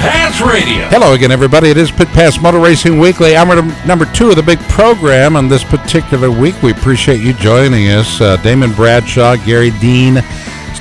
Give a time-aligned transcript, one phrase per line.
[0.00, 0.88] Pass Radio.
[0.88, 1.68] Hello again, everybody.
[1.68, 3.36] It is Pit Pass Motor Racing Weekly.
[3.36, 3.48] I'm
[3.86, 6.54] number two of the big program on this particular week.
[6.62, 8.18] We appreciate you joining us.
[8.18, 10.22] Uh, Damon Bradshaw, Gary Dean,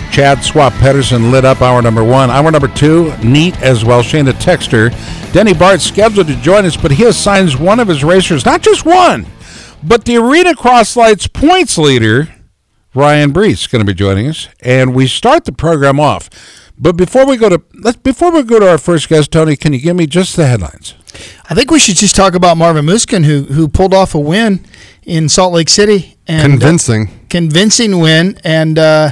[0.09, 2.29] Chad Swap Pedersen lit up hour number one.
[2.29, 4.01] Hour number two, neat as well.
[4.01, 4.89] Shayna Texter.
[5.33, 8.86] Denny Bart scheduled to join us, but he assigns one of his racers, not just
[8.86, 9.27] one,
[9.83, 12.33] but the Arena Cross Lights points leader,
[12.95, 14.47] Ryan Breece, going to be joining us.
[14.61, 16.29] And we start the program off.
[16.80, 19.73] But before we go to let's before we go to our first guest, Tony, can
[19.73, 20.95] you give me just the headlines?
[21.49, 24.66] I think we should just talk about Marvin Musquin, who who pulled off a win
[25.03, 29.12] in Salt Lake City, and convincing, uh, convincing win, and uh,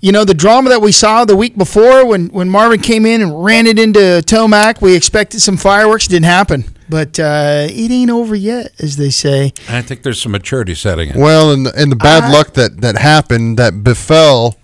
[0.00, 3.20] you know the drama that we saw the week before when when Marvin came in
[3.20, 4.80] and ran it into Tomac.
[4.80, 9.52] We expected some fireworks, didn't happen, but uh, it ain't over yet, as they say.
[9.68, 11.20] I think there's some maturity setting in.
[11.20, 14.56] Well, and the, and the bad luck that that happened that befell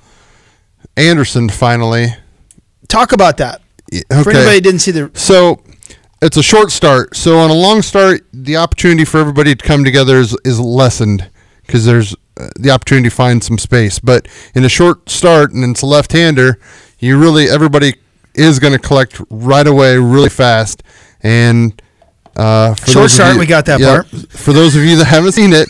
[0.98, 2.08] Anderson finally.
[2.88, 3.62] Talk about that.
[3.94, 4.22] Okay.
[4.22, 5.62] For anybody didn't see the So
[6.20, 7.16] it's a short start.
[7.16, 11.30] So on a long start, the opportunity for everybody to come together is, is lessened
[11.66, 13.98] because there's uh, the opportunity to find some space.
[13.98, 16.58] But in a short start, and it's a left-hander,
[16.98, 17.94] you really everybody
[18.34, 20.82] is going to collect right away, really fast.
[21.22, 21.80] And
[22.36, 24.06] uh, for Short start, you- we got that yeah, part.
[24.30, 25.68] For those of you that haven't seen it,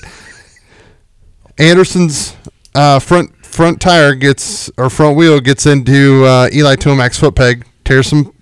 [1.59, 2.37] Anderson's
[2.75, 7.67] uh, front front tire gets or front wheel gets into uh, Eli Tomac's foot peg,
[7.83, 8.33] tears some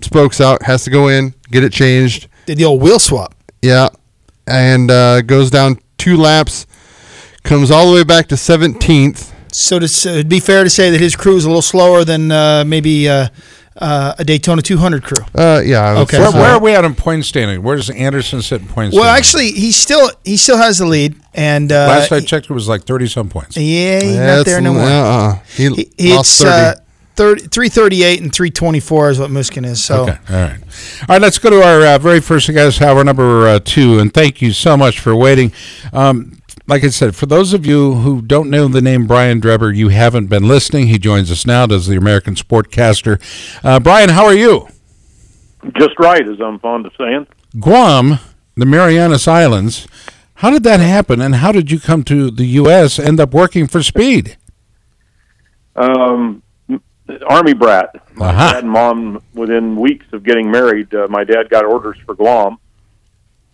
[0.00, 2.28] spokes out, has to go in, get it changed.
[2.46, 3.34] did the old wheel swap.
[3.62, 3.88] Yeah,
[4.46, 6.68] and uh, goes down two laps,
[7.42, 9.29] comes all the way back to 17th.
[9.52, 12.04] So to, so it'd be fair to say that his crew is a little slower
[12.04, 13.28] than uh, maybe uh,
[13.76, 15.24] uh, a Daytona 200 crew.
[15.34, 16.18] Uh, yeah, Okay.
[16.18, 17.62] Where, where are we at in point standing?
[17.62, 21.16] Where does Anderson sit in point Well, actually, he still he still has the lead,
[21.34, 23.56] and uh, last I checked, it was like thirty some points.
[23.56, 24.82] yeah, he's Yeah, not there no more.
[24.82, 25.38] Uh-uh.
[25.56, 26.50] He, He, lost it's 30.
[26.50, 26.74] uh,
[27.16, 29.82] 30, 338 and 324 is what Musquin is.
[29.84, 31.20] So Okay, all right, all right.
[31.20, 34.52] Let's go to our uh, very first guest, hour number uh, two, and thank you
[34.52, 35.52] so much for waiting.
[35.92, 36.39] Um,
[36.70, 39.88] like I said, for those of you who don't know the name Brian Drebber, you
[39.88, 40.86] haven't been listening.
[40.86, 43.20] He joins us now, does the American Sportcaster.
[43.64, 44.68] Uh, Brian, how are you?
[45.76, 47.26] Just right, as I'm fond of saying.
[47.58, 48.20] Guam,
[48.54, 49.88] the Marianas Islands.
[50.34, 53.00] How did that happen, and how did you come to the U.S.
[53.00, 54.36] end up working for Speed?
[55.74, 56.40] Um,
[57.26, 57.96] Army brat.
[58.14, 58.52] My Aha.
[58.52, 62.58] dad and mom, within weeks of getting married, uh, my dad got orders for Guam,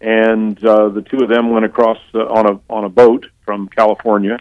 [0.06, 3.68] and uh, the two of them went across uh, on a on a boat from
[3.68, 4.38] California.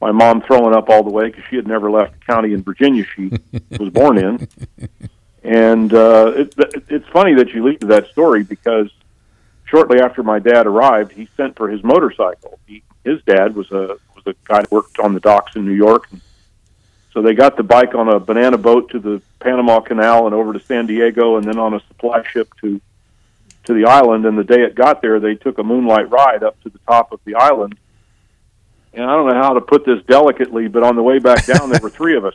[0.00, 2.62] My mom throwing up all the way because she had never left the county in
[2.64, 3.30] Virginia she
[3.78, 4.48] was born in.
[5.44, 8.90] And uh, it, it, it's funny that you lead to that story because
[9.64, 12.58] shortly after my dad arrived, he sent for his motorcycle.
[12.66, 15.72] He, his dad was a was a guy that worked on the docks in New
[15.72, 16.08] York.
[16.10, 16.20] And
[17.12, 20.52] So they got the bike on a banana boat to the Panama Canal and over
[20.52, 22.80] to San Diego, and then on a supply ship to
[23.66, 24.24] to the island.
[24.26, 27.12] And the day it got there, they took a moonlight ride up to the top
[27.12, 27.76] of the island.
[28.94, 31.70] And I don't know how to put this delicately, but on the way back down,
[31.70, 32.34] there were three of us.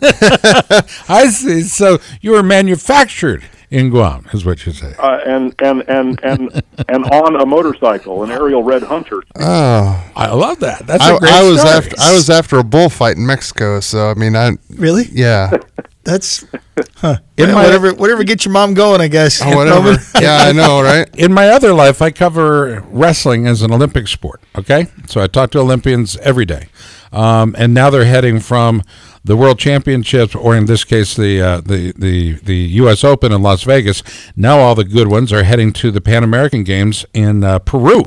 [1.08, 1.62] I see.
[1.62, 4.94] So you were manufactured in Guam, is what you say.
[4.98, 9.22] uh, and and and and and on a motorcycle, an Ariel Red Hunter.
[9.36, 10.86] Oh, I love that.
[10.86, 11.74] That's I, a great I was story.
[11.74, 15.50] after I was after a bullfight in Mexico, so I mean, I really, yeah,
[16.04, 16.44] that's
[16.96, 17.16] huh.
[17.36, 19.40] In my- whatever whatever gets your mom going, I guess.
[19.42, 19.96] Oh, whatever.
[20.20, 21.08] yeah, I know, right?
[21.16, 24.40] in my other life, I cover wrestling as an Olympic sport.
[24.56, 26.68] Okay, so I talk to Olympians every day,
[27.12, 28.82] um, and now they're heading from
[29.24, 33.04] the World Championships, or in this case, the uh, the the the U.S.
[33.04, 34.02] Open in Las Vegas.
[34.36, 38.04] Now all the good ones are heading to the Pan American Games in uh, Peru.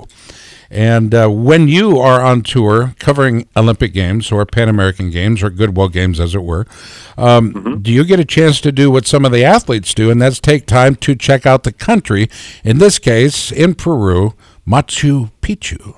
[0.73, 5.51] And uh, when you are on tour covering Olympic Games or Pan American Games or
[5.51, 6.65] Goodwill Games, as it were,
[7.15, 10.19] um, do you get a chance to do what some of the athletes do, and
[10.19, 12.27] that's take time to check out the country?
[12.63, 14.33] In this case, in Peru,
[14.67, 15.95] Machu Picchu.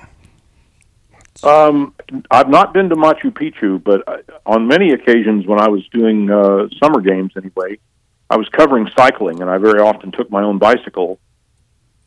[1.42, 1.94] Um,
[2.30, 6.30] I've not been to Machu Picchu, but I, on many occasions when I was doing
[6.30, 7.80] uh, summer games, anyway,
[8.30, 11.18] I was covering cycling, and I very often took my own bicycle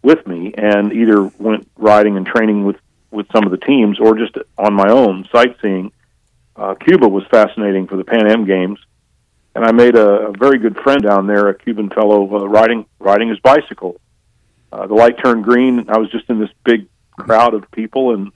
[0.09, 2.77] with me and either went riding and training with
[3.11, 5.93] with some of the teams, or just on my own sightseeing.
[6.55, 8.79] Uh, Cuba was fascinating for the Pan Am Games,
[9.55, 12.85] and I made a, a very good friend down there, a Cuban fellow uh, riding
[12.99, 14.01] riding his bicycle.
[14.73, 15.89] Uh, the light turned green.
[15.89, 16.87] I was just in this big
[17.19, 18.33] crowd of people, and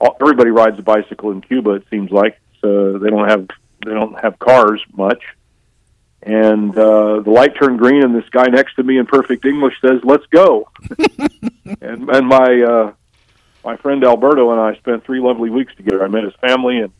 [0.00, 1.72] all, everybody rides a bicycle in Cuba.
[1.72, 3.48] It seems like so they don't have
[3.84, 5.22] they don't have cars much.
[6.22, 9.74] And uh, the light turned green, and this guy next to me in perfect English
[9.80, 10.68] says, "Let's go."
[11.80, 12.92] and and my uh,
[13.64, 16.04] my friend Alberto and I spent three lovely weeks together.
[16.04, 16.92] I met his family, and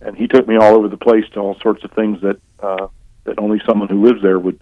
[0.00, 2.88] and he took me all over the place to all sorts of things that uh,
[3.24, 4.58] that only someone who lives there would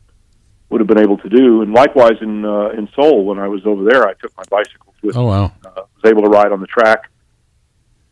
[0.71, 1.63] would have been able to do.
[1.63, 4.95] And likewise in uh, in Seoul, when I was over there, I took my bicycles
[5.03, 5.17] with.
[5.17, 5.53] Oh wow.
[5.65, 7.11] Uh, was able to ride on the track,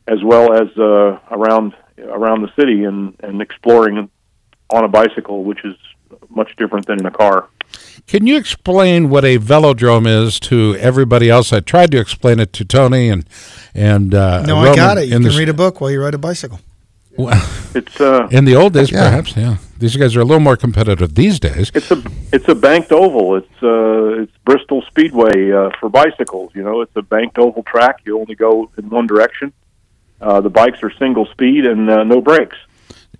[0.06, 4.10] as well as uh, around around the city and and exploring
[4.70, 5.74] on a bicycle, which is
[6.28, 7.48] much different than in a car.
[8.06, 11.52] Can you explain what a velodrome is to everybody else?
[11.52, 13.28] I tried to explain it to Tony and
[13.74, 15.06] and uh, No, Roman I got it.
[15.06, 16.60] You can the- read a book while you ride a bicycle.
[17.18, 17.42] Well,
[17.74, 19.08] It's uh, In the old days, Yeah.
[19.08, 19.56] perhaps, yeah.
[19.78, 21.70] These guys are a little more competitive these days.
[21.74, 22.02] it's a
[22.32, 23.36] it's a banked oval.
[23.36, 26.52] It's uh, it's Bristol Speedway uh, for bicycles.
[26.54, 28.00] You know, it's a banked oval track.
[28.04, 29.52] You only go in one direction.
[30.20, 32.56] Uh, the bikes are single speed and uh, no brakes.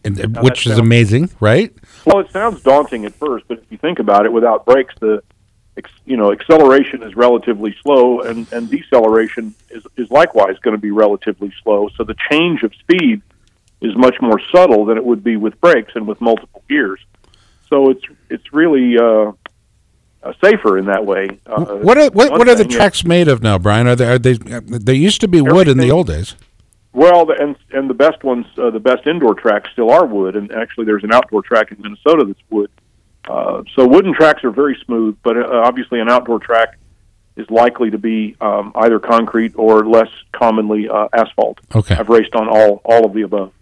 [0.06, 1.74] And, Now which is sounds- amazing, right?
[2.04, 5.22] Well, it sounds daunting at first, but if you think about it, without brakes, the
[6.06, 10.90] you know acceleration is relatively slow, and, and deceleration is, is likewise going to be
[10.92, 11.88] relatively slow.
[11.96, 13.20] So the change of speed
[13.82, 17.00] is much more subtle than it would be with brakes and with multiple gears.
[17.68, 19.32] So it's it's really uh,
[20.22, 21.28] uh, safer in that way.
[21.44, 23.86] Uh, what are what, what are the thing is- tracks made of now, Brian?
[23.86, 24.34] Are they are they?
[24.34, 26.36] They used to be wood in the old days.
[26.96, 30.50] Well, and and the best ones, uh, the best indoor tracks still are wood, and
[30.50, 32.70] actually there's an outdoor track in Minnesota that's wood.
[33.28, 36.78] Uh, so wooden tracks are very smooth, but uh, obviously an outdoor track
[37.36, 41.58] is likely to be um, either concrete or less commonly uh, asphalt.
[41.74, 41.94] Okay.
[41.94, 43.52] I've raced on all all of the above.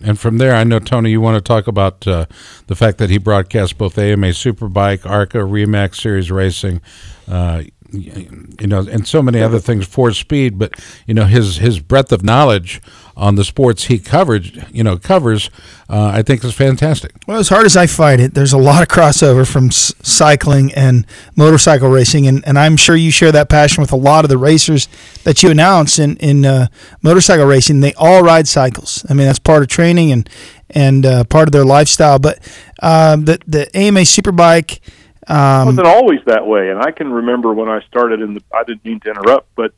[0.00, 2.26] And from there, I know Tony, you want to talk about uh,
[2.66, 6.82] the fact that he broadcasts both AMA Superbike, ARCA, Remax Series Racing,
[7.28, 7.62] uh,
[8.00, 10.58] you know, and so many other things for speed.
[10.58, 10.74] But
[11.06, 12.80] you know, his his breadth of knowledge
[13.16, 15.48] on the sports he covered, you know, covers,
[15.88, 17.12] uh, I think is fantastic.
[17.28, 20.72] Well, as hard as I fight it, there's a lot of crossover from s- cycling
[20.74, 21.06] and
[21.36, 24.38] motorcycle racing, and, and I'm sure you share that passion with a lot of the
[24.38, 24.88] racers
[25.22, 26.66] that you announce in in uh,
[27.02, 27.80] motorcycle racing.
[27.80, 29.06] They all ride cycles.
[29.08, 30.28] I mean, that's part of training and
[30.70, 32.18] and uh, part of their lifestyle.
[32.18, 32.40] But
[32.82, 34.80] um, the the AMA Superbike.
[35.28, 38.42] It Um, wasn't always that way, and I can remember when I started in the.
[38.52, 39.72] I didn't mean to interrupt, but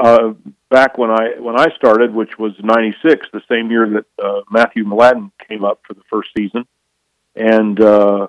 [0.00, 0.34] uh,
[0.70, 4.84] back when I when I started, which was '96, the same year that uh, Matthew
[4.84, 6.66] Mladin came up for the first season,
[7.36, 8.26] and uh,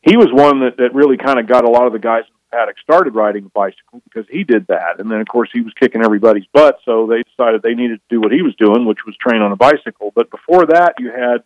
[0.00, 2.32] he was one that that really kind of got a lot of the guys in
[2.32, 5.60] the paddock started riding a bicycle because he did that, and then of course he
[5.60, 8.86] was kicking everybody's butt, so they decided they needed to do what he was doing,
[8.86, 10.12] which was train on a bicycle.
[10.14, 11.42] But before that, you had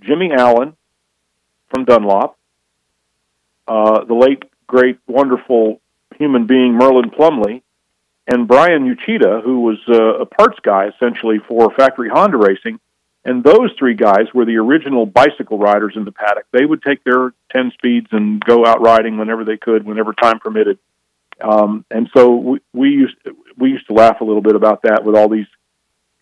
[0.00, 0.74] Jimmy Allen
[1.68, 2.37] from Dunlop
[3.68, 5.80] uh, the late, great, wonderful
[6.16, 7.62] human being Merlyn Plumlee,
[8.26, 12.80] and Brian Uchida, who was uh, a parts guy essentially for factory Honda racing.
[13.24, 16.46] And those three guys were the original bicycle riders in the paddock.
[16.52, 20.38] They would take their 10 speeds and go out riding whenever they could, whenever time
[20.38, 20.78] permitted.
[21.40, 23.16] Um, and so we, we used
[23.56, 25.46] we used to laugh a little bit about that with all these,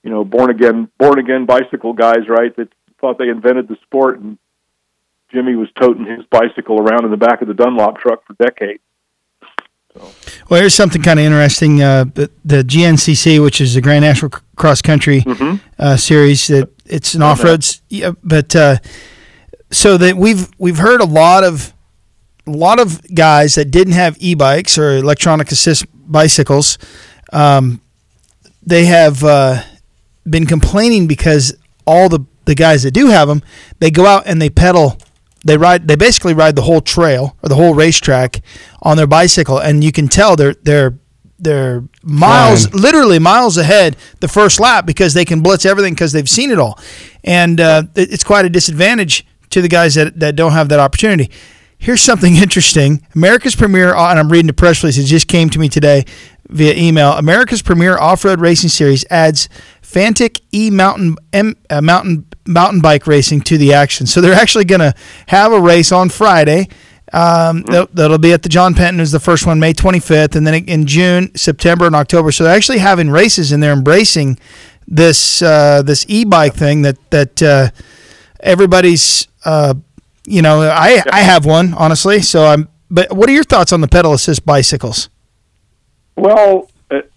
[0.03, 2.55] you know, born again born again bicycle guys, right?
[2.57, 2.69] That
[3.01, 4.39] thought they invented the sport, and
[5.33, 8.83] Jimmy was toting his bicycle around in the back of the Dunlop truck for decades.
[10.49, 11.83] Well, here's something kind of interesting.
[11.83, 15.25] Uh, the, the GNCC, which is the Grand National Cross Country
[15.79, 17.81] uh, Series, that it's an off roads.
[17.89, 18.77] Yeah, but uh,
[19.71, 21.73] so that we've we've heard a lot of
[22.47, 26.79] a lot of guys that didn't have e-bikes or electronic assist bicycles.
[27.33, 27.81] Um,
[28.63, 29.63] they have uh,
[30.29, 31.57] been complaining because
[31.87, 33.43] all the the guys that do have them,
[33.81, 34.99] they go out and they pedal.
[35.47, 35.87] They ride.
[35.89, 38.41] They basically ride the whole trail or the whole racetrack
[38.83, 40.99] on their bicycle, and you can tell they're they're
[41.39, 42.83] they're miles, Flying.
[42.83, 46.59] literally miles ahead the first lap because they can blitz everything because they've seen it
[46.59, 46.79] all,
[47.25, 51.31] and uh, it's quite a disadvantage to the guys that that don't have that opportunity.
[51.87, 53.07] Here's something interesting.
[53.15, 54.99] America's premier, and I'm reading the press release.
[54.99, 56.05] It just came to me today
[56.49, 57.13] via email.
[57.13, 59.49] America's premier off-road racing series adds
[59.83, 64.09] Fantic E mountain M, uh, mountain mountain bike racing to the action.
[64.09, 64.95] So they're actually going to
[65.29, 66.69] have a race on Friday.
[67.13, 70.45] Um, that'll, that'll be at the John Penton is the first one, May 25th, and
[70.45, 72.33] then in June, September, and October.
[72.33, 74.41] So they're actually having races, and they're embracing
[74.89, 77.71] this uh, this e-bike thing that that uh,
[78.41, 79.29] everybody's.
[79.45, 79.75] Uh,
[80.27, 82.21] you know, I I have one honestly.
[82.21, 82.69] So I'm.
[82.89, 85.09] But what are your thoughts on the pedal assist bicycles?
[86.17, 87.13] Well, it,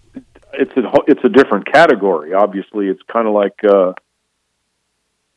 [0.52, 2.34] it's a it's a different category.
[2.34, 3.92] Obviously, it's kind of like uh,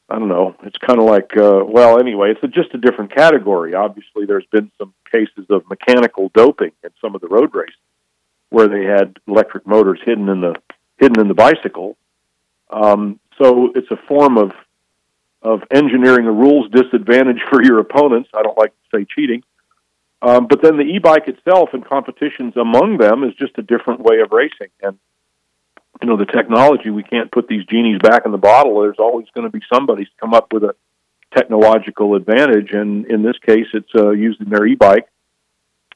[0.09, 0.55] I don't know.
[0.63, 3.73] It's kind of like uh, well, anyway, it's a, just a different category.
[3.73, 7.75] Obviously, there's been some cases of mechanical doping in some of the road races
[8.49, 10.55] where they had electric motors hidden in the
[10.97, 11.97] hidden in the bicycle.
[12.69, 14.51] Um, so it's a form of
[15.43, 18.29] of engineering a rules disadvantage for your opponents.
[18.33, 19.43] I don't like to say cheating.
[20.21, 24.21] Um, but then the e-bike itself and competitions among them is just a different way
[24.21, 24.69] of racing.
[24.81, 24.97] And
[26.01, 28.81] you know, the technology we can't put these genies back in the bottle.
[28.81, 30.75] There's always going to be somebody to come up with a
[31.35, 35.07] technological advantage, and in this case, it's uh, using their e-bike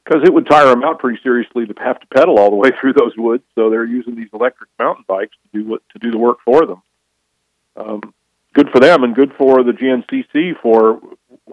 [0.04, 2.70] because it would tire them out pretty seriously to have to pedal all the way
[2.80, 3.44] through those woods.
[3.54, 6.66] So they're using these electric mountain bikes to do what to do the work for
[6.66, 6.82] them.
[7.76, 8.14] Um,
[8.54, 11.00] good for them, and good for the GNCC for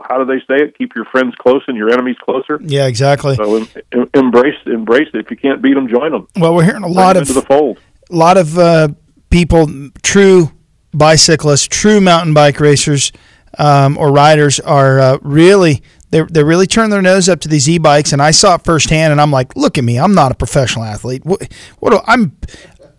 [0.03, 0.77] how do they say it?
[0.77, 2.59] Keep your friends close and your enemies closer.
[2.61, 3.35] Yeah, exactly.
[3.35, 5.19] So em- em- embrace embrace it.
[5.19, 6.27] If you can't beat them, join them.
[6.37, 7.79] Well, we're hearing a lot them of the fold.
[8.09, 8.89] a lot of uh,
[9.29, 9.69] people,
[10.03, 10.51] true
[10.93, 13.11] bicyclists, true mountain bike racers
[13.57, 17.69] um, or riders, are uh, really they're they're really turn their nose up to these
[17.69, 18.13] e-bikes.
[18.13, 20.85] And I saw it firsthand, and I'm like, look at me, I'm not a professional
[20.85, 21.25] athlete.
[21.25, 22.37] What, what do, I'm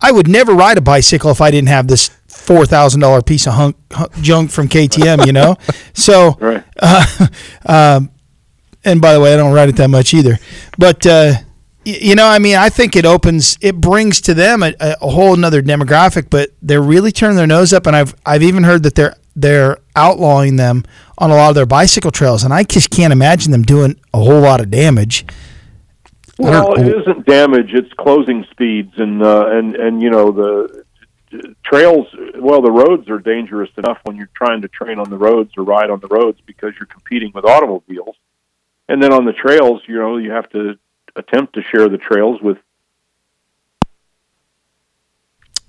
[0.01, 2.09] I would never ride a bicycle if I didn't have this
[2.47, 5.25] four thousand dollar piece of hunk, hunk, junk from KTM.
[5.27, 5.55] You know,
[5.93, 6.63] so Right.
[6.81, 7.27] uh,
[7.65, 8.09] um,
[8.83, 10.39] and by the way, I don't ride it that much either.
[10.77, 11.33] But uh,
[11.85, 15.09] y- you know, I mean, I think it opens, it brings to them a, a
[15.09, 16.29] whole another demographic.
[16.29, 19.77] But they're really turning their nose up, and I've I've even heard that they're they're
[19.95, 20.83] outlawing them
[21.19, 24.19] on a lot of their bicycle trails, and I just can't imagine them doing a
[24.19, 25.25] whole lot of damage.
[26.39, 30.76] Well, it isn't damage; it's closing speeds, and uh, and and you know the
[31.63, 32.07] trails.
[32.35, 35.63] Well, the roads are dangerous enough when you're trying to train on the roads or
[35.63, 38.15] ride on the roads because you're competing with automobiles,
[38.87, 40.77] and then on the trails, you know, you have to
[41.15, 42.57] attempt to share the trails with.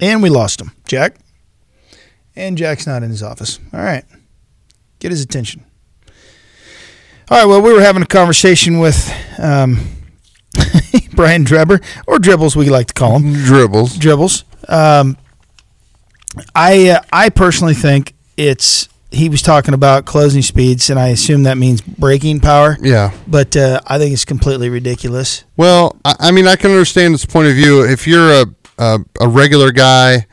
[0.00, 1.16] And we lost him, Jack.
[2.36, 3.58] And Jack's not in his office.
[3.72, 4.04] All right,
[5.00, 5.64] get his attention.
[7.30, 7.44] All right.
[7.44, 9.80] Well, we were having a conversation with um,
[11.12, 13.34] Brian Drebber, or Dribbles, we like to call him.
[13.34, 13.98] Dribbles.
[13.98, 14.44] dribbles.
[14.66, 15.18] Um,
[16.54, 21.44] I uh, I personally think it's he was talking about closing speeds, and I assume
[21.44, 22.76] that means braking power.
[22.80, 23.12] Yeah.
[23.26, 25.44] But uh, I think it's completely ridiculous.
[25.56, 27.84] Well, I, I mean, I can understand his point of view.
[27.84, 28.46] If you're a,
[28.78, 30.26] a a regular guy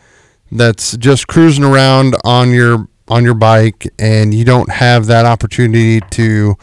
[0.51, 6.01] that's just cruising around on your on your bike and you don't have that opportunity
[6.09, 6.55] to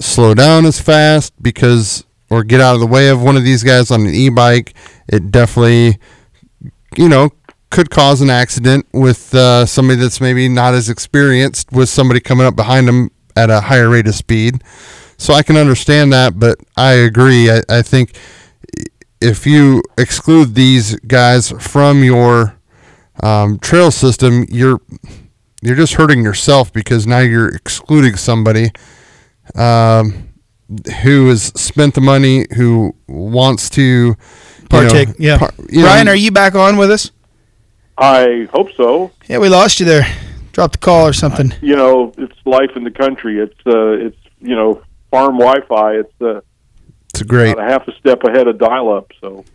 [0.00, 3.62] slow down as fast because or get out of the way of one of these
[3.62, 4.74] guys on an e-bike,
[5.08, 5.98] it definitely
[6.96, 7.30] you know
[7.72, 12.46] could cause an accident with uh, somebody that's maybe not as experienced with somebody coming
[12.46, 14.62] up behind them at a higher rate of speed.
[15.16, 17.50] So I can understand that, but I agree.
[17.50, 18.16] I, I think
[19.20, 22.58] if you exclude these guys from your
[23.22, 24.80] um, trail system, you're
[25.62, 28.70] you're just hurting yourself because now you're excluding somebody
[29.54, 30.28] um,
[31.02, 34.16] who has spent the money, who wants to you know,
[34.68, 35.08] Partake.
[35.18, 35.38] yeah.
[35.38, 37.12] par- Brian, know, are you back on with us?
[37.98, 39.10] I hope so.
[39.28, 40.06] Yeah, we lost you there.
[40.52, 41.52] Dropped the call or something.
[41.62, 43.38] You know, it's life in the country.
[43.38, 45.94] It's uh, it's you know farm Wi-Fi.
[45.94, 46.40] It's uh,
[47.10, 47.52] it's a great.
[47.52, 49.10] about a half a step ahead of dial-up.
[49.20, 49.44] So.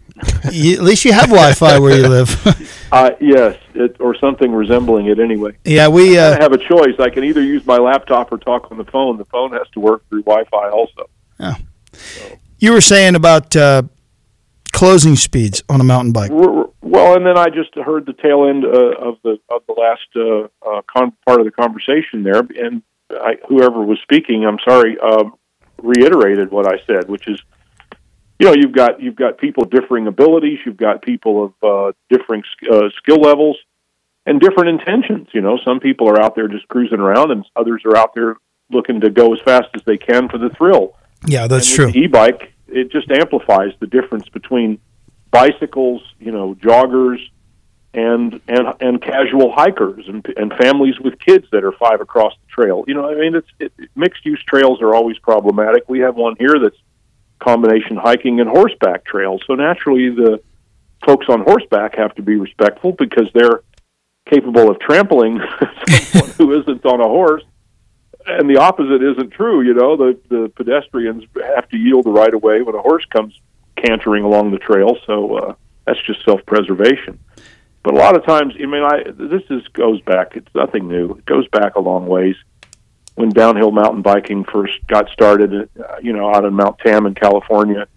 [0.52, 2.30] You- at least you have Wi-Fi where you live.
[2.90, 5.52] Uh, yes, it, or something resembling it anyway.
[5.66, 6.18] yeah, we.
[6.18, 6.96] I Uh, have a choice.
[7.00, 9.18] I can either use my laptop or talk on the phone.
[9.18, 11.10] The phone has to work through Wi-Fi also.
[11.38, 11.56] Yeah.
[12.60, 13.84] You were saying about uh,
[14.72, 16.32] closing speeds on a mountain bike.
[16.32, 19.62] R- r- Well, and then I just heard the tail end uh, of the of
[19.68, 24.46] the last uh, uh, con- part of the conversation there, and I, whoever was speaking,
[24.46, 25.26] I'm sorry, uh,
[25.82, 27.42] reiterated what I said, which is,
[28.40, 31.92] you know, you've got you've got people of differing abilities, you've got people of uh,
[32.10, 33.58] differing uh, skill levels,
[34.26, 35.28] and different intentions.
[35.34, 38.38] You know, some people are out there just cruising around, and others are out there
[38.72, 40.96] looking to go as fast as they can for the thrill.
[41.26, 41.90] Yeah, that's true.
[41.90, 44.80] e-bike, it just amplifies the difference between
[45.38, 47.20] bicycles, you know, joggers,
[47.94, 52.48] and and and casual hikers and and families with kids that are five across the
[52.50, 52.84] trail.
[52.88, 55.84] You know, I mean, it's it, mixed use trails are always problematic.
[55.88, 56.78] We have one here that's
[57.40, 59.42] combination hiking and horseback trails.
[59.46, 60.42] So naturally, the
[61.06, 63.62] folks on horseback have to be respectful because they're
[64.28, 65.40] capable of trampling
[65.88, 67.44] someone who isn't on a horse
[68.28, 69.62] and the opposite isn't true.
[69.62, 71.24] You know, the the pedestrians
[71.56, 73.40] have to yield the right of way when a horse comes
[73.78, 74.98] cantering along the trail.
[75.06, 75.56] So uh,
[75.86, 77.20] that's just self preservation.
[77.84, 80.36] But a lot of times, I mean, I this is goes back.
[80.36, 81.12] It's nothing new.
[81.14, 82.36] It goes back a long ways.
[83.16, 87.16] When downhill mountain biking first got started, uh, you know, out in Mount Tam in
[87.16, 87.88] California,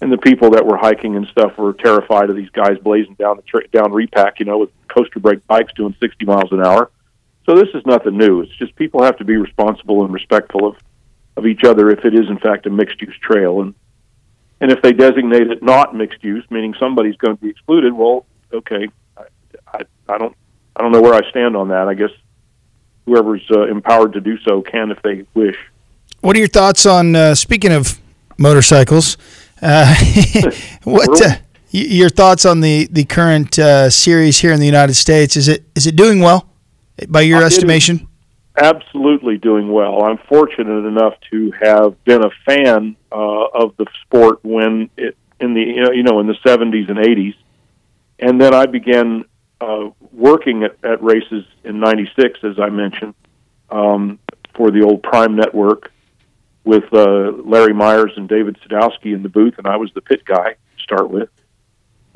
[0.00, 3.36] and the people that were hiking and stuff were terrified of these guys blazing down
[3.36, 6.90] the tra- down repack, you know, with coaster brake bikes doing 60 miles an hour.
[7.46, 8.40] So this is nothing new.
[8.40, 10.76] It's just people have to be responsible and respectful of
[11.36, 13.74] of each other if it is in fact a mixed use trail, and
[14.64, 18.24] and if they designate it not mixed use, meaning somebody's going to be excluded, well,
[18.50, 19.24] okay, I,
[19.66, 20.34] I, I don't
[20.74, 21.86] I don't know where I stand on that.
[21.86, 22.08] I guess
[23.04, 25.56] whoever's uh, empowered to do so can if they wish.
[26.22, 28.00] What are your thoughts on uh, speaking of
[28.38, 29.18] motorcycles?
[29.60, 29.94] Uh,
[30.84, 31.36] what uh,
[31.70, 35.36] your thoughts on the the current uh, series here in the United States?
[35.36, 36.48] Is it is it doing well
[37.06, 38.08] by your is- estimation?
[38.56, 40.04] Absolutely doing well.
[40.04, 45.54] I'm fortunate enough to have been a fan uh, of the sport when it in
[45.54, 45.60] the
[45.94, 47.34] you know in the 70s and 80s,
[48.18, 49.24] and then I began
[49.60, 53.14] uh, working at, at races in '96, as I mentioned,
[53.70, 54.18] um,
[54.54, 55.92] for the old Prime Network
[56.64, 60.24] with uh, Larry Myers and David Sadowski in the booth, and I was the pit
[60.24, 61.28] guy to start with.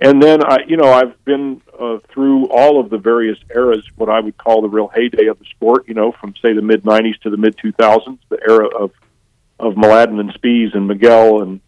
[0.00, 4.08] And then I, you know, I've been uh, through all of the various eras, what
[4.08, 5.88] I would call the real heyday of the sport.
[5.88, 8.92] You know, from say the mid '90s to the mid 2000s, the era of
[9.58, 11.60] of Mladin and Spies and Miguel and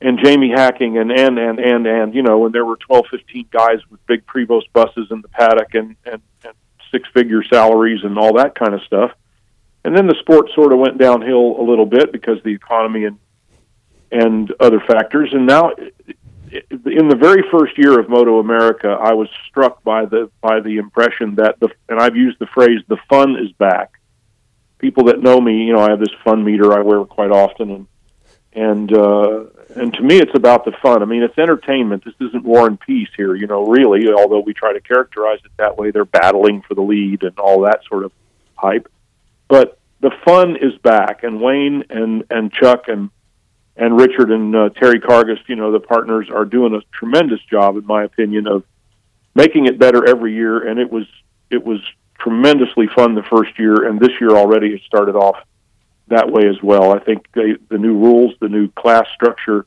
[0.00, 3.48] and Jamie Hacking and and and and and you know, when there were 12, 15
[3.50, 6.54] guys with big Prevost buses in the paddock and and, and
[6.90, 9.12] six figure salaries and all that kind of stuff.
[9.84, 13.18] And then the sport sort of went downhill a little bit because the economy and
[14.10, 15.30] and other factors.
[15.32, 15.72] And now
[16.70, 20.78] in the very first year of Moto America, I was struck by the by the
[20.78, 23.92] impression that the and I've used the phrase "the fun is back."
[24.78, 27.70] People that know me, you know, I have this fun meter I wear quite often,
[27.70, 27.86] and
[28.52, 29.44] and uh,
[29.76, 31.02] and to me, it's about the fun.
[31.02, 32.04] I mean, it's entertainment.
[32.04, 33.66] This isn't war and peace here, you know.
[33.66, 37.38] Really, although we try to characterize it that way, they're battling for the lead and
[37.38, 38.12] all that sort of
[38.54, 38.88] hype.
[39.48, 43.10] But the fun is back, and Wayne and and Chuck and
[43.76, 47.76] and Richard and uh, Terry Karges, you know, the partners are doing a tremendous job,
[47.76, 48.64] in my opinion, of
[49.34, 50.66] making it better every year.
[50.66, 51.06] And it was
[51.50, 51.80] it was
[52.18, 55.36] tremendously fun the first year, and this year already it started off
[56.08, 56.92] that way as well.
[56.92, 59.66] I think they, the new rules, the new class structure,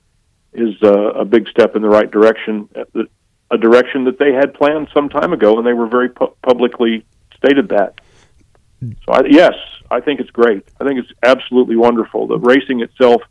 [0.53, 2.67] is uh, a big step in the right direction.
[2.75, 3.03] Uh,
[3.51, 7.03] a direction that they had planned some time ago, and they were very pu- publicly
[7.35, 7.99] stated that.
[9.05, 9.53] So, I, yes,
[9.89, 10.63] I think it's great.
[10.79, 12.27] I think it's absolutely wonderful.
[12.27, 13.21] The racing itself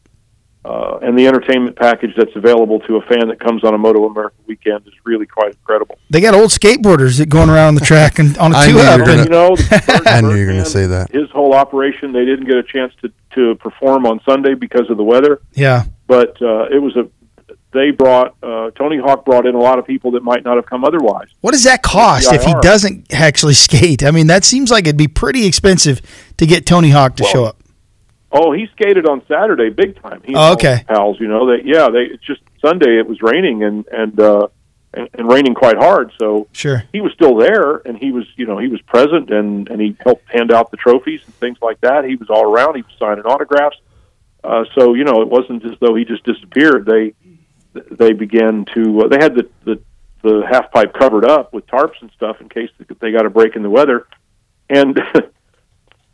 [0.65, 4.05] uh, and the entertainment package that's available to a fan that comes on a Moto
[4.07, 5.99] America weekend is really quite incredible.
[6.11, 9.01] They got old skateboarders that going around the track and on a two up.
[9.01, 9.57] And, you know,
[10.07, 11.11] I knew you were going to say that.
[11.13, 14.97] His whole operation, they didn't get a chance to to perform on Sunday because of
[14.97, 15.41] the weather.
[15.55, 17.09] Yeah, but uh, it was a.
[17.71, 20.65] They brought uh, Tony Hawk brought in a lot of people that might not have
[20.65, 21.29] come otherwise.
[21.43, 24.03] What does that cost if he doesn't actually skate?
[24.03, 26.01] I mean, that seems like it'd be pretty expensive
[26.39, 27.58] to get Tony Hawk to well, show up.
[28.31, 30.23] Oh, he skated on Saturday big time.
[30.25, 30.85] He oh, okay.
[30.87, 34.49] Pals, you know, they yeah, they it's just Sunday it was raining and and uh
[34.93, 36.83] and, and raining quite hard, so sure.
[36.93, 39.97] He was still there and he was, you know, he was present and and he
[40.01, 42.05] helped hand out the trophies and things like that.
[42.05, 43.79] He was all around, he was signing autographs.
[44.45, 46.85] Uh so, you know, it wasn't as though he just disappeared.
[46.85, 47.15] They
[47.73, 49.81] they began to uh, they had the the
[50.23, 53.57] the half pipe covered up with tarps and stuff in case they got a break
[53.57, 54.07] in the weather.
[54.69, 55.01] And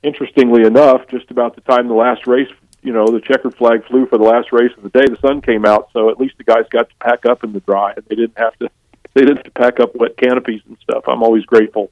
[0.05, 2.51] interestingly enough, just about the time the last race,
[2.83, 5.41] you know, the checkered flag flew for the last race of the day, the sun
[5.41, 8.05] came out, so at least the guys got to pack up in the dry, and
[8.07, 8.69] they didn't have to
[9.15, 11.05] they didn't have to pack up wet canopies and stuff.
[11.07, 11.91] I'm always grateful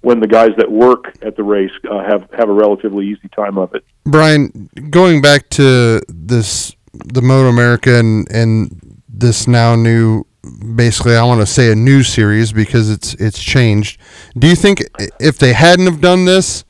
[0.00, 3.58] when the guys that work at the race uh, have have a relatively easy time
[3.58, 3.84] of it.
[4.04, 10.24] Brian, going back to this, the Moto America and and this now new
[10.74, 14.00] basically I want to say a new series because it's it's changed.
[14.38, 14.84] Do you think
[15.20, 16.64] if they hadn't have done this,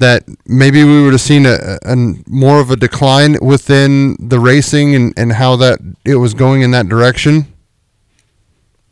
[0.00, 4.94] that maybe we would have seen a, a, more of a decline within the racing
[4.94, 7.46] and, and how that it was going in that direction?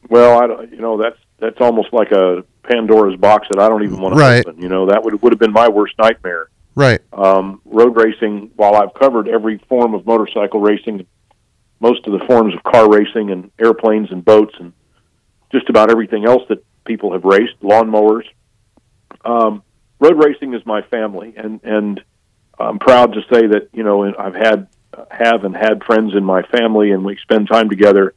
[0.09, 3.83] Well, I don't, you know that's that's almost like a Pandora's box that I don't
[3.83, 4.47] even want to right.
[4.47, 4.63] open.
[4.63, 6.49] You know that would would have been my worst nightmare.
[6.75, 7.01] Right.
[7.13, 8.53] Um, road racing.
[8.57, 11.07] While I've covered every form of motorcycle racing,
[11.81, 14.73] most of the forms of car racing, and airplanes and boats, and
[15.51, 18.25] just about everything else that people have raced, lawnmowers.
[19.25, 19.63] Um,
[20.01, 22.03] road racing is my family, and and
[22.59, 24.69] I'm proud to say that you know I've had
[25.11, 28.15] have and had friends in my family, and we spend time together.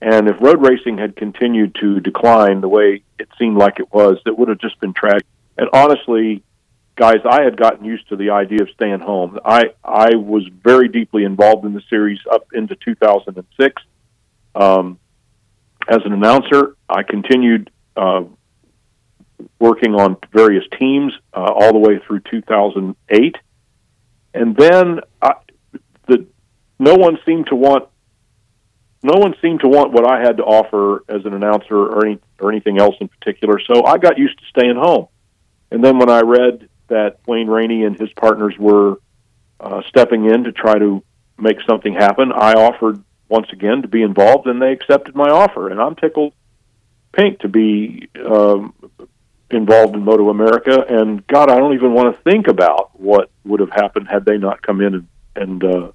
[0.00, 4.18] And if road racing had continued to decline the way it seemed like it was,
[4.26, 5.26] it would have just been tragic.
[5.56, 6.44] And honestly,
[6.94, 9.38] guys, I had gotten used to the idea of staying home.
[9.44, 13.82] I I was very deeply involved in the series up into 2006.
[14.54, 14.98] Um,
[15.88, 18.24] as an announcer, I continued uh,
[19.58, 23.36] working on various teams uh, all the way through 2008,
[24.34, 25.32] and then I,
[26.06, 26.26] the
[26.78, 27.88] no one seemed to want
[29.02, 32.18] no one seemed to want what I had to offer as an announcer or any
[32.40, 33.60] or anything else in particular.
[33.60, 35.08] So I got used to staying home,
[35.70, 38.96] and then when I read that Wayne Rainey and his partners were
[39.60, 41.02] uh, stepping in to try to
[41.38, 45.68] make something happen, I offered once again to be involved, and they accepted my offer,
[45.68, 46.32] and I'm tickled
[47.12, 48.74] pink to be um,
[49.50, 53.60] involved in Moto America, and God, I don't even want to think about what would
[53.60, 55.92] have happened had they not come in and and uh,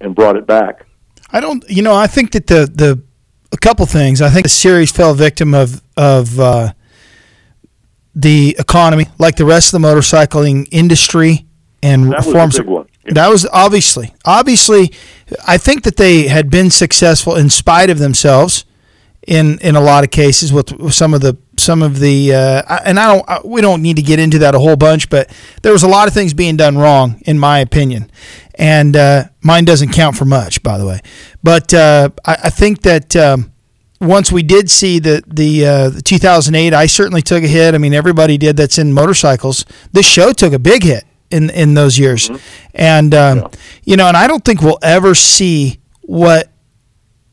[0.00, 0.86] and brought it back.
[1.30, 3.02] I don't, you know, I think that the the
[3.52, 4.20] a couple things.
[4.20, 6.72] I think the series fell victim of of uh,
[8.14, 11.46] the economy, like the rest of the motorcycling industry
[11.82, 12.62] and That was a reforms.
[12.62, 12.86] one.
[13.04, 13.12] Yeah.
[13.14, 14.92] That was obviously, obviously,
[15.46, 18.64] I think that they had been successful in spite of themselves
[19.26, 22.98] in in a lot of cases with, some of the some of the uh, and
[22.98, 25.30] I don't I- we don't need to get into that a whole bunch, but
[25.62, 28.10] there was a lot of things being done wrong in my opinion,
[28.56, 31.00] and uh, mine doesn't count for much, by the way.
[31.42, 33.16] But uh, I, I think that.
[33.16, 33.50] Um,
[34.00, 37.74] once we did see the the, uh, the 2008, I certainly took a hit.
[37.74, 39.64] I mean, everybody did that's in motorcycles.
[39.92, 42.28] This show took a big hit in in those years,
[42.74, 43.48] and um,
[43.84, 46.50] you know, and I don't think we'll ever see what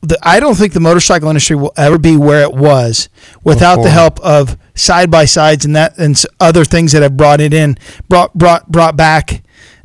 [0.02, 3.10] the I don't think the motorcycle industry will ever be where it was
[3.44, 7.40] without the help of side by sides and that and other things that have brought
[7.40, 7.78] it in,
[8.10, 9.44] brought brought brought back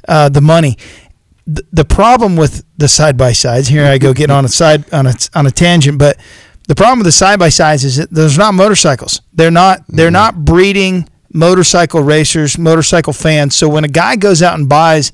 [0.08, 0.76] uh, the money.
[1.46, 4.92] The, the problem with the side by sides here, I go getting on a side
[4.92, 6.18] on a on a tangent, but
[6.66, 9.20] the problem with the side by sides is that there's not motorcycles.
[9.32, 13.54] They're not they're not breeding motorcycle racers, motorcycle fans.
[13.54, 15.12] So when a guy goes out and buys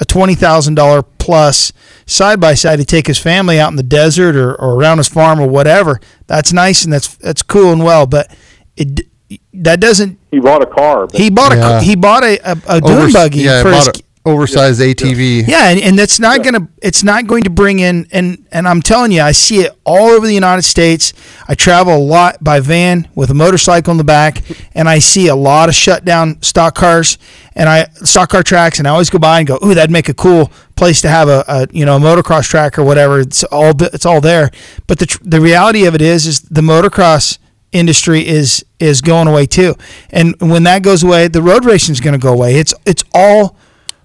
[0.00, 1.72] a twenty thousand dollar plus
[2.06, 5.08] side by side to take his family out in the desert or, or around his
[5.08, 6.00] farm or whatever.
[6.26, 8.34] That's nice and that's that's cool and well, but
[8.76, 9.06] it
[9.52, 10.18] that doesn't.
[10.30, 11.06] He bought a car.
[11.06, 11.80] But He bought a Yeah.
[11.82, 13.92] he bought a, a, a dune Overs- buggy yeah, for his a
[14.24, 15.48] oversized ATV.
[15.48, 18.82] yeah, and, and that's not gonna it's not going to bring in and and I'm
[18.82, 21.12] telling you, I see it all over the United States.
[21.48, 24.42] I travel a lot by van with a motorcycle in the back,
[24.74, 27.18] and I see a lot of shut down stock cars
[27.54, 30.08] and I stock car tracks, and I always go by and go, "Ooh, that'd make
[30.08, 33.44] a cool place to have a, a you know a motocross track or whatever." It's
[33.44, 34.50] all it's all there,
[34.86, 37.38] but the tr- the reality of it is is the motocross
[37.72, 39.74] industry is is going away too,
[40.10, 42.56] and when that goes away, the road racing is going to go away.
[42.56, 43.56] It's it's all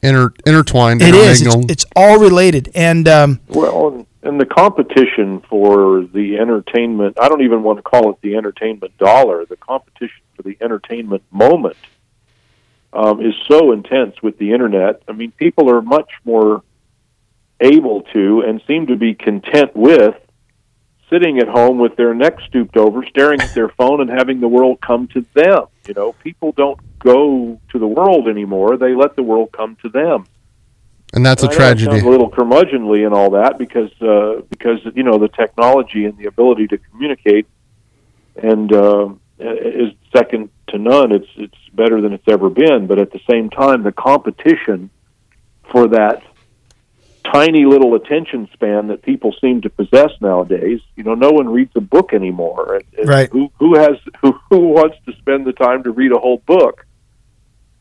[0.02, 1.02] Inter, intertwined.
[1.02, 1.42] it is.
[1.42, 7.30] It's, it's all related, and um, Well, and- and the competition for the entertainment, I
[7.30, 11.78] don't even want to call it the entertainment dollar, the competition for the entertainment moment
[12.92, 15.04] um, is so intense with the internet.
[15.08, 16.64] I mean, people are much more
[17.60, 20.16] able to and seem to be content with
[21.10, 24.48] sitting at home with their neck stooped over, staring at their phone and having the
[24.48, 25.66] world come to them.
[25.88, 29.90] You know, people don't go to the world anymore, they let the world come to
[29.90, 30.26] them.
[31.14, 32.00] and that's a I know tragedy.
[32.00, 36.26] a little curmudgeonly and all that because uh, because you know the technology and the
[36.26, 37.48] ability to communicate
[38.36, 41.12] and uh, is second to none.
[41.12, 42.88] It's it's better than it's ever been.
[42.88, 44.90] But at the same time, the competition
[45.72, 46.24] for that
[47.34, 50.80] tiny little attention span that people seem to possess nowadays.
[50.96, 52.76] You know, no one reads a book anymore.
[52.76, 53.30] And, and Right.
[53.32, 56.86] Who who has who who wants to spend the time to read a whole book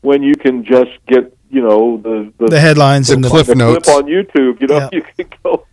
[0.01, 3.47] when you can just get you know the the, the headlines The and the cliff
[3.47, 3.85] the notes.
[3.87, 4.61] clip on YouTube.
[4.61, 4.89] You know, Yeah.
[4.93, 5.65] you can go.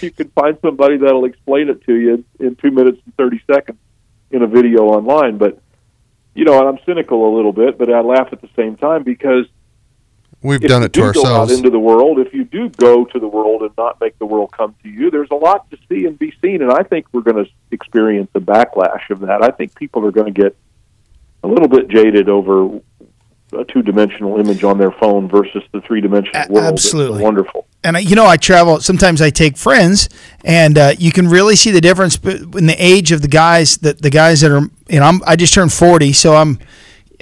[0.00, 3.42] you can find somebody that'll explain it to you in, in two minutes and thirty
[3.46, 3.78] seconds
[4.30, 5.38] in a video online.
[5.38, 5.58] But
[6.34, 9.02] you know, and I'm cynical a little bit, but I laugh at the same time
[9.02, 9.46] because
[10.42, 11.52] We've if done you it to do go out ourselves.
[11.52, 14.50] into the world, if you do go to the world and not make the world
[14.52, 17.22] come to you, there's a lot to see and be seen, and I think we're
[17.22, 19.42] going to experience the backlash of that.
[19.42, 20.56] I think people are going to get
[21.44, 22.80] a little bit jaded over
[23.52, 26.72] a two-dimensional image on their phone versus the three-dimensional world.
[26.72, 27.18] absolutely.
[27.18, 27.66] it's wonderful.
[27.84, 28.80] and I, you know I travel.
[28.80, 30.08] Sometimes I take friends,
[30.44, 33.76] and uh, you can really see the difference be- in the age of the guys
[33.78, 34.62] that the guys that are.
[34.88, 36.58] You know, I'm, I just turned forty, so I'm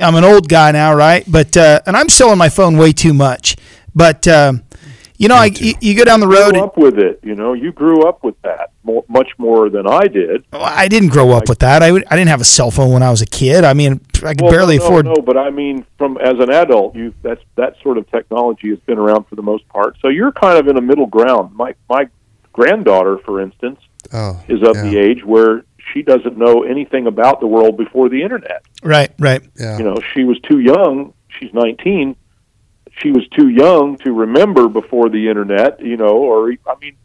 [0.01, 1.25] I'm an old guy now, right?
[1.27, 3.57] But uh, and I'm still on my phone way too much.
[3.95, 4.63] But um,
[5.21, 6.53] you know, I, you, you go down the road.
[6.53, 7.21] grew And, up with it.
[7.23, 10.45] You know, you grew up with that more, much more than I did.
[10.51, 11.83] Well, I didn't grow up with that.
[11.83, 13.63] I, I didn't have a cell phone when I was a kid.
[13.65, 15.05] I mean, I could Well, barely no, afford.
[15.05, 18.71] No, no, but I mean, from as an adult, you that's that sort of technology
[18.71, 19.99] has been around for the most part.
[20.01, 21.55] So you're kind of in a middle ground.
[21.55, 22.09] My my
[22.53, 23.79] granddaughter, for instance,
[24.15, 24.83] oh, is of yeah.
[24.83, 28.63] the age where she doesn't know anything about the world before the internet.
[28.83, 29.43] Right, right.
[29.59, 29.79] Yeah.
[29.79, 31.13] You know, she was too young.
[31.39, 32.17] She's 19.
[32.99, 35.81] She was too young to remember before the internet.
[35.81, 36.97] You know, or I mean,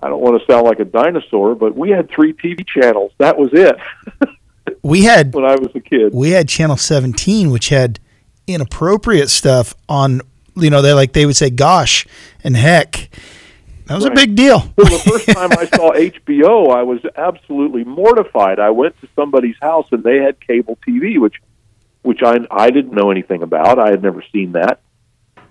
[0.00, 3.12] I don't want to sound like a dinosaur, but we had three TV channels.
[3.18, 3.76] That was it
[4.82, 6.14] We had when I was a kid.
[6.14, 8.00] we had channel 17 which had
[8.46, 10.20] inappropriate stuff on
[10.56, 12.06] you know they like they would say gosh
[12.42, 13.10] and heck
[13.86, 17.84] that was a big deal Well, the first time I saw HBO, I was absolutely
[17.84, 18.58] mortified.
[18.58, 21.36] I went to somebody's house and they had cable TV, which
[22.02, 23.78] which I I didn't know anything about.
[23.78, 24.80] I had never seen that.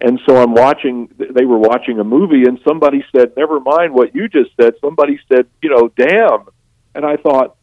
[0.02, 4.14] And so I'm watching they were watching a movie and somebody said, "Never mind what
[4.16, 6.46] you just said." Somebody said, "You know, damn."
[6.96, 7.56] And I thought,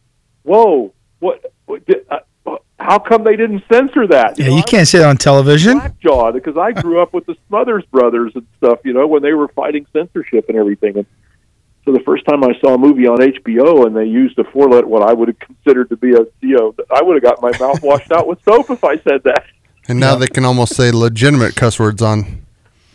[0.43, 2.19] "Whoa, what, what did, uh,
[2.83, 5.79] how come they didn't censor that?" yeah know, you I can't say that on television
[5.79, 9.33] Blackjaw because I grew up with the Smothers Brothers and stuff, you know, when they
[9.33, 10.97] were fighting censorship and everything.
[10.97, 11.05] And
[11.85, 14.69] So the first time I saw a movie on HBO and they used a four
[14.69, 17.41] letter, what I would have considered to be a, you know, I would have got
[17.41, 19.45] my mouth washed out with soap if I said that.
[19.87, 22.45] And now they can almost say legitimate cuss words on.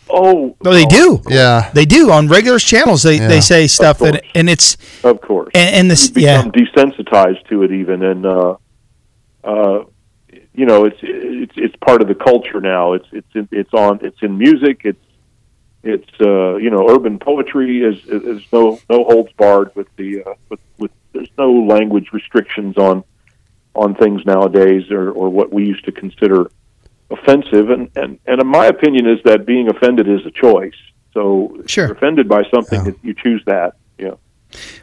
[0.09, 1.21] Oh, No, they do.
[1.27, 1.69] Yeah.
[1.73, 3.03] They do on regular channels.
[3.03, 3.27] They Yeah.
[3.27, 5.51] they say stuff and, and it's of course.
[5.53, 8.55] and, and this you yeah desensitized to it even and uh
[9.47, 9.79] uh
[10.53, 12.93] you know it's it's it's part of the culture now.
[12.93, 14.81] It's it's in, it's on it's in music.
[14.83, 15.05] It's
[15.83, 20.33] it's uh you know urban poetry is is no no holds barred with the uh
[20.49, 23.03] with with there's no language restrictions on
[23.73, 26.51] on things nowadays or or what we used to consider
[27.09, 27.69] offensive.
[27.69, 30.75] And and and in my opinion is that being offended is a choice.
[31.13, 32.91] So if you're offended by something Yeah.
[33.01, 33.75] you choose that.
[33.97, 34.15] Yeah.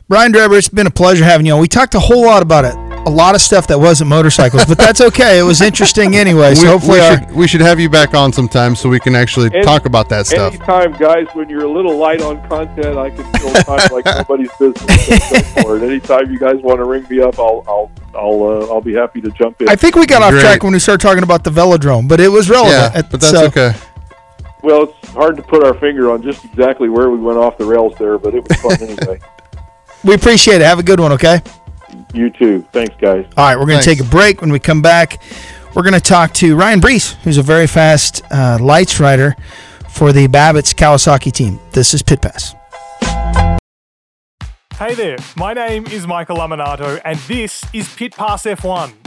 [0.08, 1.60] Brian Drebber, it's been a pleasure having you on.
[1.60, 2.74] We talked a whole lot about it,
[3.06, 5.38] a lot of stuff that wasn't motorcycles, but that's okay.
[5.38, 6.54] It was interesting anyway.
[6.54, 8.98] So we, hopefully, we our, should we should have you back on sometime so we
[9.00, 10.54] can actually And- talk about that stuff.
[10.54, 14.50] Anytime, guys, when you're a little light on content, I can feel time like nobody's
[14.58, 15.08] business.
[15.30, 15.82] Go for it.
[15.82, 19.20] Anytime you guys want to ring me up, I'll I'll I'll uh, I'll be happy
[19.20, 19.68] to jump in.
[19.68, 20.40] I think we got off Great.
[20.42, 22.94] track when we started talking about the velodrome, but it was relevant.
[22.94, 23.72] Yeah, but that's so- okay.
[24.62, 27.64] well, it's hard to put our finger on just exactly where we went off the
[27.64, 29.20] rails there, but it was fun anyway.
[30.04, 30.64] We appreciate it.
[30.66, 31.40] Have a good one, okay?
[32.12, 32.66] You too.
[32.72, 33.26] Thanks, guys.
[33.36, 34.40] All right, we're going to take a break.
[34.40, 35.20] When we come back,
[35.74, 39.34] we're going to talk to Ryan Breece, who's a very fast uh, lights rider
[39.88, 41.58] for the Babbitt's Kawasaki team.
[41.72, 42.54] This is Pit Pass.
[44.76, 48.92] Hey there, my name is Michael Lamonato, and this is Pit Pass F1,